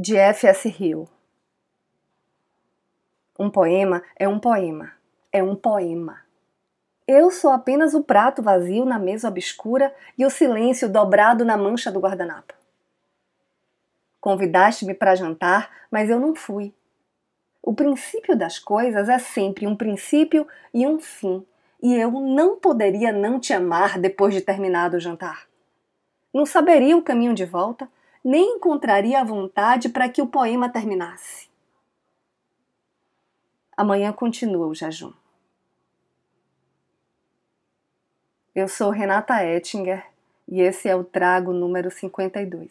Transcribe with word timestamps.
de 0.00 0.16
F.S. 0.16 0.66
Hill. 0.66 1.06
Um 3.38 3.50
poema 3.50 4.02
é 4.16 4.26
um 4.26 4.38
poema, 4.38 4.92
é 5.30 5.42
um 5.42 5.54
poema. 5.54 6.20
Eu 7.06 7.30
sou 7.30 7.50
apenas 7.50 7.92
o 7.92 8.02
prato 8.02 8.42
vazio 8.42 8.86
na 8.86 8.98
mesa 8.98 9.28
obscura 9.28 9.94
e 10.16 10.24
o 10.24 10.30
silêncio 10.30 10.88
dobrado 10.88 11.44
na 11.44 11.54
mancha 11.54 11.92
do 11.92 12.00
guardanapo. 12.00 12.54
Convidaste-me 14.18 14.94
para 14.94 15.14
jantar, 15.14 15.70
mas 15.90 16.08
eu 16.08 16.18
não 16.18 16.34
fui. 16.34 16.72
O 17.62 17.74
princípio 17.74 18.34
das 18.34 18.58
coisas 18.58 19.06
é 19.06 19.18
sempre 19.18 19.66
um 19.66 19.76
princípio 19.76 20.48
e 20.72 20.86
um 20.86 20.98
fim, 20.98 21.44
e 21.82 21.94
eu 21.94 22.10
não 22.10 22.58
poderia 22.58 23.12
não 23.12 23.38
te 23.38 23.52
amar 23.52 23.98
depois 23.98 24.32
de 24.32 24.40
terminado 24.40 24.96
o 24.96 25.00
jantar. 25.00 25.46
Não 26.32 26.46
saberia 26.46 26.96
o 26.96 27.02
caminho 27.02 27.34
de 27.34 27.44
volta, 27.44 27.86
nem 28.24 28.56
encontraria 28.56 29.20
a 29.20 29.24
vontade 29.24 29.88
para 29.88 30.08
que 30.08 30.20
o 30.20 30.26
poema 30.26 30.68
terminasse. 30.68 31.48
Amanhã 33.76 34.12
continua 34.12 34.66
o 34.66 34.74
jejum. 34.74 35.12
Eu 38.54 38.68
sou 38.68 38.90
Renata 38.90 39.44
Ettinger 39.44 40.06
e 40.46 40.60
esse 40.60 40.88
é 40.88 40.94
o 40.94 41.04
trago 41.04 41.52
número 41.52 41.90
52. 41.90 42.70